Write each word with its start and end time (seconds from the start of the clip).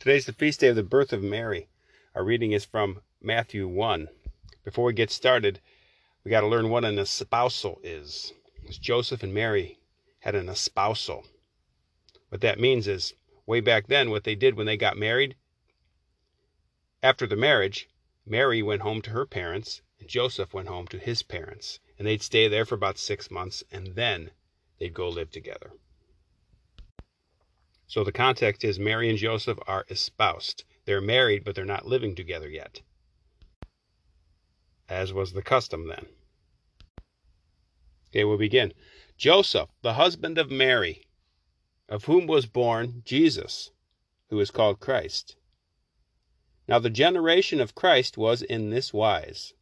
Today's 0.00 0.24
the 0.24 0.32
feast 0.32 0.60
day 0.60 0.68
of 0.68 0.76
the 0.76 0.82
birth 0.82 1.12
of 1.12 1.22
Mary. 1.22 1.68
Our 2.14 2.24
reading 2.24 2.52
is 2.52 2.64
from 2.64 3.02
Matthew 3.20 3.68
1. 3.68 4.08
Before 4.64 4.86
we 4.86 4.94
get 4.94 5.10
started, 5.10 5.60
we 6.24 6.30
got 6.30 6.40
to 6.40 6.46
learn 6.46 6.70
what 6.70 6.86
an 6.86 6.98
espousal 6.98 7.78
is. 7.84 8.32
It's 8.62 8.78
Joseph 8.78 9.22
and 9.22 9.34
Mary 9.34 9.78
had 10.20 10.34
an 10.34 10.48
espousal. 10.48 11.26
What 12.30 12.40
that 12.40 12.58
means 12.58 12.88
is, 12.88 13.12
way 13.44 13.60
back 13.60 13.88
then, 13.88 14.08
what 14.08 14.24
they 14.24 14.34
did 14.34 14.54
when 14.54 14.64
they 14.64 14.78
got 14.78 14.96
married, 14.96 15.36
after 17.02 17.26
the 17.26 17.36
marriage, 17.36 17.90
Mary 18.24 18.62
went 18.62 18.80
home 18.80 19.02
to 19.02 19.10
her 19.10 19.26
parents, 19.26 19.82
and 19.98 20.08
Joseph 20.08 20.54
went 20.54 20.68
home 20.68 20.88
to 20.88 20.98
his 20.98 21.22
parents. 21.22 21.78
And 21.98 22.06
they'd 22.06 22.22
stay 22.22 22.48
there 22.48 22.64
for 22.64 22.74
about 22.74 22.96
six 22.96 23.30
months, 23.30 23.62
and 23.70 23.88
then 23.88 24.30
they'd 24.78 24.94
go 24.94 25.10
live 25.10 25.30
together. 25.30 25.72
So 27.90 28.04
the 28.04 28.12
context 28.12 28.62
is 28.62 28.78
Mary 28.78 29.10
and 29.10 29.18
Joseph 29.18 29.58
are 29.66 29.84
espoused. 29.90 30.62
They're 30.84 31.00
married, 31.00 31.42
but 31.42 31.56
they're 31.56 31.64
not 31.64 31.88
living 31.88 32.14
together 32.14 32.48
yet, 32.48 32.82
as 34.88 35.12
was 35.12 35.32
the 35.32 35.42
custom 35.42 35.88
then. 35.88 36.06
Okay, 38.08 38.22
we'll 38.22 38.38
begin. 38.38 38.72
Joseph, 39.16 39.70
the 39.82 39.94
husband 39.94 40.38
of 40.38 40.52
Mary, 40.52 41.02
of 41.88 42.04
whom 42.04 42.28
was 42.28 42.46
born 42.46 43.02
Jesus, 43.04 43.72
who 44.28 44.38
is 44.38 44.52
called 44.52 44.78
Christ. 44.78 45.34
Now 46.68 46.78
the 46.78 46.90
generation 46.90 47.60
of 47.60 47.74
Christ 47.74 48.16
was 48.16 48.40
in 48.40 48.70
this 48.70 48.92
wise. 48.92 49.52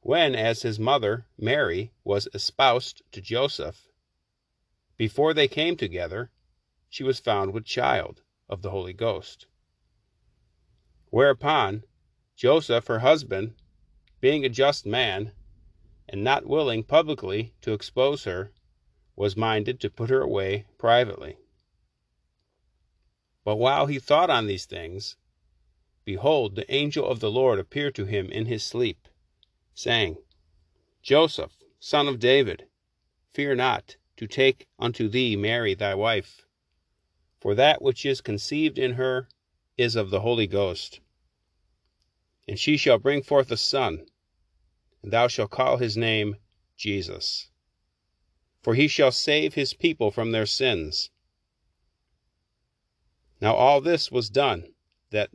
When, 0.00 0.34
as 0.34 0.62
his 0.62 0.80
mother, 0.80 1.26
Mary, 1.36 1.92
was 2.02 2.28
espoused 2.32 3.02
to 3.12 3.20
Joseph, 3.20 3.88
before 4.96 5.34
they 5.34 5.48
came 5.48 5.76
together, 5.76 6.30
she 6.94 7.02
was 7.02 7.18
found 7.18 7.52
with 7.52 7.64
child 7.64 8.22
of 8.48 8.62
the 8.62 8.70
Holy 8.70 8.92
Ghost. 8.92 9.48
Whereupon 11.10 11.82
Joseph, 12.36 12.86
her 12.86 13.00
husband, 13.00 13.56
being 14.20 14.44
a 14.44 14.48
just 14.48 14.86
man, 14.86 15.32
and 16.08 16.22
not 16.22 16.46
willing 16.46 16.84
publicly 16.84 17.52
to 17.62 17.72
expose 17.72 18.22
her, 18.22 18.52
was 19.16 19.36
minded 19.36 19.80
to 19.80 19.90
put 19.90 20.08
her 20.08 20.20
away 20.20 20.66
privately. 20.78 21.36
But 23.42 23.56
while 23.56 23.86
he 23.86 23.98
thought 23.98 24.30
on 24.30 24.46
these 24.46 24.64
things, 24.64 25.16
behold, 26.04 26.54
the 26.54 26.72
angel 26.72 27.08
of 27.08 27.18
the 27.18 27.28
Lord 27.28 27.58
appeared 27.58 27.96
to 27.96 28.04
him 28.04 28.30
in 28.30 28.46
his 28.46 28.62
sleep, 28.62 29.08
saying, 29.74 30.18
Joseph, 31.02 31.56
son 31.80 32.06
of 32.06 32.20
David, 32.20 32.68
fear 33.32 33.56
not 33.56 33.96
to 34.16 34.28
take 34.28 34.68
unto 34.78 35.08
thee 35.08 35.34
Mary 35.34 35.74
thy 35.74 35.96
wife 35.96 36.46
for 37.44 37.54
that 37.54 37.82
which 37.82 38.06
is 38.06 38.22
conceived 38.22 38.78
in 38.78 38.94
her 38.94 39.28
is 39.76 39.96
of 39.96 40.08
the 40.08 40.20
Holy 40.20 40.46
Ghost. 40.46 41.00
And 42.48 42.58
she 42.58 42.78
shall 42.78 42.96
bring 42.96 43.22
forth 43.22 43.52
a 43.52 43.56
son, 43.58 44.06
and 45.02 45.12
thou 45.12 45.28
shalt 45.28 45.50
call 45.50 45.76
his 45.76 45.94
name 45.94 46.36
Jesus. 46.78 47.50
For 48.62 48.74
he 48.74 48.88
shall 48.88 49.12
save 49.12 49.52
his 49.52 49.74
people 49.74 50.10
from 50.10 50.32
their 50.32 50.46
sins. 50.46 51.10
Now 53.42 53.54
all 53.54 53.82
this 53.82 54.10
was 54.10 54.30
done, 54.30 54.72
that 55.10 55.28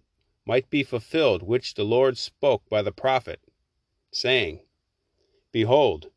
might 0.48 0.68
be 0.72 0.82
fulfilled 0.82 1.44
which 1.44 1.76
the 1.76 1.86
Lord 1.86 2.18
spoke 2.18 2.68
by 2.70 2.82
the 2.82 2.92
prophet, 2.92 3.40
saying, 4.12 4.62
Behold, 5.52 6.10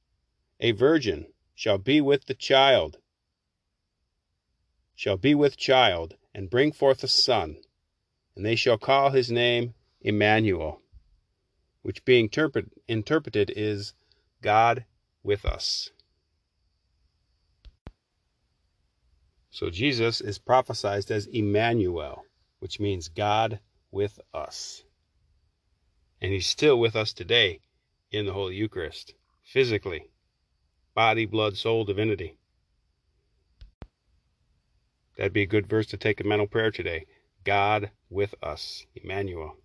a 0.58 0.70
virgin 0.70 1.34
shall 1.54 1.76
be 1.76 2.00
with 2.00 2.24
the 2.24 2.34
child 2.34 2.96
shall 4.94 5.16
be 5.16 5.34
with 5.34 5.56
child, 5.56 6.16
and 6.34 6.50
bring 6.50 6.72
forth 6.72 7.02
a 7.02 7.08
son, 7.08 7.56
and 8.36 8.44
they 8.44 8.54
shall 8.54 8.78
call 8.78 9.10
his 9.10 9.30
name 9.30 9.74
Emmanuel, 10.00 10.80
which 11.82 12.04
being 12.04 12.30
interpreted 12.88 13.52
is 13.56 13.94
God 14.41 14.84
with 15.22 15.44
us. 15.44 15.91
So 19.50 19.69
Jesus 19.69 20.20
is 20.20 20.38
prophesied 20.38 21.10
as 21.10 21.26
Emmanuel, 21.26 22.25
which 22.58 22.81
means 22.81 23.08
God 23.08 23.60
with 23.91 24.19
us. 24.32 24.82
And 26.20 26.32
he's 26.32 26.47
still 26.47 26.81
with 26.81 26.97
us 26.97 27.12
today 27.12 27.60
in 28.10 28.25
the 28.25 28.32
Holy 28.32 28.54
Eucharist, 28.54 29.14
physically, 29.42 30.06
body, 30.94 31.26
blood, 31.26 31.56
soul, 31.56 31.84
divinity. 31.84 32.38
That'd 35.17 35.33
be 35.33 35.43
a 35.43 35.47
good 35.47 35.67
verse 35.67 35.87
to 35.89 35.97
take 35.97 36.21
a 36.21 36.25
mental 36.25 36.47
prayer 36.47 36.71
today. 36.71 37.06
God 37.45 37.91
with 38.09 38.34
us, 38.43 38.87
Emmanuel. 38.95 39.56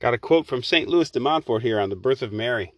Got 0.00 0.14
a 0.14 0.18
quote 0.18 0.46
from 0.46 0.62
St. 0.62 0.88
Louis 0.88 1.10
de 1.10 1.18
Montfort 1.18 1.62
here 1.62 1.80
on 1.80 1.88
the 1.88 1.96
birth 1.96 2.22
of 2.22 2.32
Mary 2.32 2.72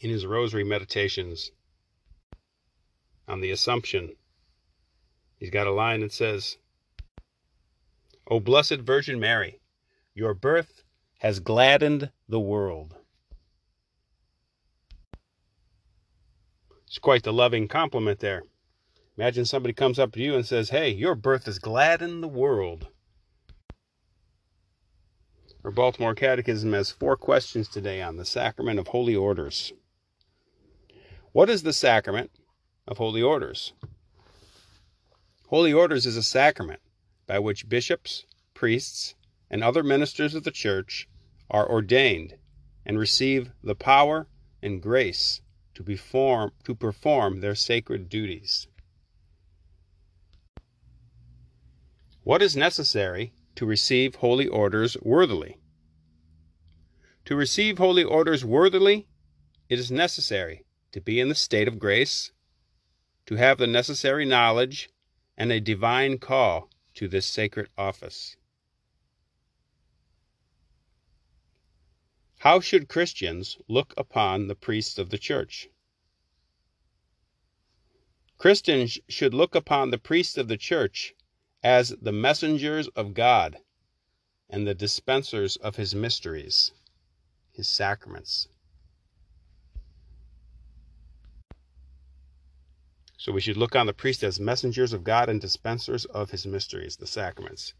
in 0.00 0.10
his 0.10 0.26
Rosary 0.26 0.64
Meditations 0.64 1.50
on 3.26 3.40
the 3.40 3.50
Assumption. 3.50 4.16
He's 5.38 5.50
got 5.50 5.66
a 5.66 5.72
line 5.72 6.00
that 6.00 6.12
says, 6.12 6.58
O 8.26 8.38
Blessed 8.38 8.80
Virgin 8.80 9.18
Mary, 9.18 9.60
your 10.14 10.34
birth 10.34 10.82
has 11.20 11.40
gladdened 11.40 12.10
the 12.28 12.40
world. 12.40 12.96
It's 16.90 16.98
quite 16.98 17.22
the 17.22 17.32
loving 17.32 17.68
compliment 17.68 18.18
there. 18.18 18.42
Imagine 19.16 19.44
somebody 19.44 19.72
comes 19.72 20.00
up 20.00 20.10
to 20.10 20.20
you 20.20 20.34
and 20.34 20.44
says, 20.44 20.70
Hey, 20.70 20.90
your 20.90 21.14
birth 21.14 21.44
has 21.46 21.60
gladdened 21.60 22.20
the 22.20 22.26
world. 22.26 22.88
Our 25.62 25.70
Baltimore 25.70 26.16
Catechism 26.16 26.72
has 26.72 26.90
four 26.90 27.16
questions 27.16 27.68
today 27.68 28.02
on 28.02 28.16
the 28.16 28.24
sacrament 28.24 28.80
of 28.80 28.88
holy 28.88 29.14
orders. 29.14 29.72
What 31.30 31.48
is 31.48 31.62
the 31.62 31.72
sacrament 31.72 32.32
of 32.88 32.98
holy 32.98 33.22
orders? 33.22 33.72
Holy 35.46 35.72
orders 35.72 36.06
is 36.06 36.16
a 36.16 36.24
sacrament 36.24 36.80
by 37.24 37.38
which 37.38 37.68
bishops, 37.68 38.26
priests, 38.52 39.14
and 39.48 39.62
other 39.62 39.84
ministers 39.84 40.34
of 40.34 40.42
the 40.42 40.50
church 40.50 41.08
are 41.48 41.70
ordained 41.70 42.34
and 42.84 42.98
receive 42.98 43.52
the 43.62 43.76
power 43.76 44.26
and 44.60 44.82
grace 44.82 45.40
to 45.80 45.84
perform, 45.84 46.52
to 46.64 46.74
perform 46.74 47.40
their 47.40 47.54
sacred 47.54 48.08
duties. 48.10 48.66
What 52.22 52.42
is 52.42 52.54
necessary 52.54 53.32
to 53.54 53.64
receive 53.64 54.16
holy 54.16 54.46
orders 54.46 54.98
worthily? 55.00 55.56
To 57.24 57.34
receive 57.34 57.78
holy 57.78 58.04
orders 58.04 58.44
worthily, 58.44 59.06
it 59.70 59.78
is 59.78 59.90
necessary 59.90 60.64
to 60.92 61.00
be 61.00 61.18
in 61.18 61.30
the 61.30 61.34
state 61.34 61.66
of 61.68 61.78
grace, 61.78 62.32
to 63.26 63.36
have 63.36 63.56
the 63.56 63.66
necessary 63.66 64.26
knowledge, 64.26 64.90
and 65.38 65.50
a 65.50 65.60
divine 65.60 66.18
call 66.18 66.68
to 66.94 67.08
this 67.08 67.24
sacred 67.24 67.68
office. 67.78 68.36
How 72.40 72.58
should 72.58 72.88
Christians 72.88 73.58
look 73.68 73.92
upon 73.98 74.48
the 74.48 74.54
priests 74.54 74.96
of 74.96 75.10
the 75.10 75.18
church? 75.18 75.68
Christians 78.38 78.98
should 79.10 79.34
look 79.34 79.54
upon 79.54 79.90
the 79.90 79.98
priests 79.98 80.38
of 80.38 80.48
the 80.48 80.56
church 80.56 81.12
as 81.62 81.90
the 82.00 82.12
messengers 82.12 82.88
of 82.96 83.12
God 83.12 83.58
and 84.48 84.66
the 84.66 84.74
dispensers 84.74 85.56
of 85.56 85.76
his 85.76 85.94
mysteries, 85.94 86.72
his 87.52 87.68
sacraments. 87.68 88.48
So 93.18 93.32
we 93.32 93.42
should 93.42 93.58
look 93.58 93.76
on 93.76 93.84
the 93.84 93.92
priest 93.92 94.24
as 94.24 94.40
messengers 94.40 94.94
of 94.94 95.04
God 95.04 95.28
and 95.28 95.42
dispensers 95.42 96.06
of 96.06 96.30
his 96.30 96.46
mysteries, 96.46 96.96
the 96.96 97.06
sacraments. 97.06 97.74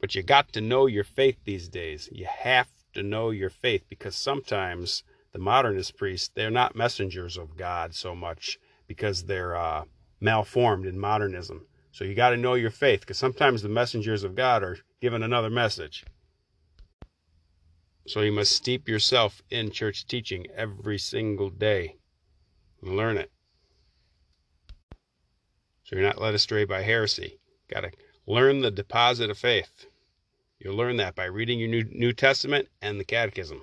But 0.00 0.14
you 0.14 0.22
got 0.22 0.52
to 0.54 0.60
know 0.60 0.86
your 0.86 1.04
faith 1.04 1.36
these 1.44 1.68
days. 1.68 2.08
You 2.10 2.26
have 2.26 2.68
to 2.94 3.02
know 3.02 3.30
your 3.30 3.50
faith 3.50 3.84
because 3.88 4.16
sometimes 4.16 5.04
the 5.32 5.38
modernist 5.38 5.96
priests, 5.96 6.30
they're 6.34 6.50
not 6.50 6.74
messengers 6.74 7.36
of 7.36 7.56
God 7.56 7.94
so 7.94 8.14
much 8.14 8.58
because 8.86 9.24
they're 9.24 9.54
uh, 9.54 9.84
malformed 10.20 10.86
in 10.86 10.98
modernism. 10.98 11.66
So 11.92 12.04
you 12.04 12.14
got 12.14 12.30
to 12.30 12.36
know 12.36 12.54
your 12.54 12.70
faith 12.70 13.00
because 13.00 13.18
sometimes 13.18 13.62
the 13.62 13.68
messengers 13.68 14.24
of 14.24 14.34
God 14.34 14.62
are 14.62 14.78
given 15.00 15.22
another 15.22 15.50
message. 15.50 16.04
So 18.06 18.22
you 18.22 18.32
must 18.32 18.52
steep 18.52 18.88
yourself 18.88 19.42
in 19.50 19.70
church 19.70 20.06
teaching 20.06 20.46
every 20.56 20.98
single 20.98 21.50
day 21.50 21.96
and 22.82 22.96
learn 22.96 23.18
it. 23.18 23.30
So 25.84 25.96
you're 25.96 26.04
not 26.04 26.20
led 26.20 26.34
astray 26.34 26.64
by 26.64 26.82
heresy. 26.82 27.38
Got 27.68 27.80
to 27.82 27.90
learn 28.26 28.60
the 28.60 28.70
deposit 28.70 29.30
of 29.30 29.38
faith. 29.38 29.86
You'll 30.60 30.76
learn 30.76 30.98
that 30.98 31.14
by 31.14 31.24
reading 31.24 31.58
your 31.58 31.70
New, 31.70 31.84
New 31.84 32.12
Testament 32.12 32.68
and 32.82 33.00
the 33.00 33.04
Catechism. 33.04 33.62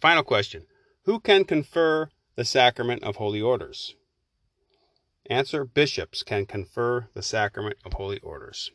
Final 0.00 0.22
question 0.22 0.66
Who 1.02 1.18
can 1.18 1.44
confer 1.44 2.08
the 2.36 2.44
sacrament 2.44 3.02
of 3.02 3.16
holy 3.16 3.40
orders? 3.40 3.96
Answer 5.28 5.64
Bishops 5.64 6.22
can 6.22 6.46
confer 6.46 7.08
the 7.14 7.22
sacrament 7.22 7.78
of 7.84 7.94
holy 7.94 8.20
orders. 8.20 8.70